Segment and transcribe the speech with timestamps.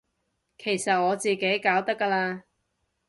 [0.57, 2.41] 其實我自己搞得㗎喇